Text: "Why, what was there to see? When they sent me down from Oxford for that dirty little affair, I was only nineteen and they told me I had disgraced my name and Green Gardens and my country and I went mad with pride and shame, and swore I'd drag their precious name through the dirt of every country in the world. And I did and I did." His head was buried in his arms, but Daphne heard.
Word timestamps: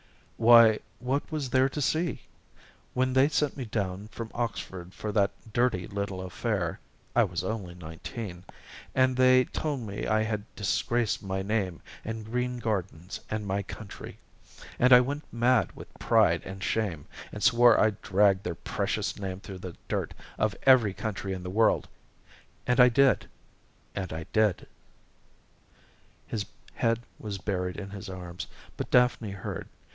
"Why, 0.37 0.79
what 0.97 1.31
was 1.31 1.51
there 1.51 1.69
to 1.69 1.79
see? 1.79 2.23
When 2.95 3.13
they 3.13 3.29
sent 3.29 3.55
me 3.55 3.65
down 3.65 4.07
from 4.07 4.31
Oxford 4.33 4.95
for 4.95 5.11
that 5.11 5.29
dirty 5.53 5.85
little 5.85 6.19
affair, 6.21 6.79
I 7.15 7.23
was 7.23 7.43
only 7.43 7.75
nineteen 7.75 8.43
and 8.95 9.15
they 9.15 9.43
told 9.45 9.81
me 9.81 10.07
I 10.07 10.23
had 10.23 10.43
disgraced 10.55 11.21
my 11.21 11.43
name 11.43 11.83
and 12.03 12.25
Green 12.25 12.57
Gardens 12.57 13.19
and 13.29 13.45
my 13.45 13.61
country 13.61 14.17
and 14.79 14.91
I 14.91 14.99
went 14.99 15.31
mad 15.31 15.75
with 15.75 15.93
pride 15.99 16.41
and 16.43 16.63
shame, 16.63 17.05
and 17.31 17.43
swore 17.43 17.79
I'd 17.79 18.01
drag 18.01 18.41
their 18.41 18.55
precious 18.55 19.19
name 19.19 19.39
through 19.39 19.59
the 19.59 19.77
dirt 19.87 20.15
of 20.39 20.55
every 20.63 20.95
country 20.95 21.33
in 21.33 21.43
the 21.43 21.51
world. 21.51 21.87
And 22.65 22.79
I 22.79 22.89
did 22.89 23.29
and 23.93 24.11
I 24.11 24.23
did." 24.33 24.65
His 26.25 26.47
head 26.73 27.01
was 27.19 27.37
buried 27.37 27.77
in 27.77 27.91
his 27.91 28.09
arms, 28.09 28.47
but 28.77 28.89
Daphne 28.89 29.29
heard. 29.29 29.69